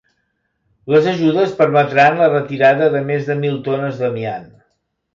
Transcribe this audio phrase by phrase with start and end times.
[0.93, 4.53] Les ajudes permetran la retirada de més de mil tones d'amiant.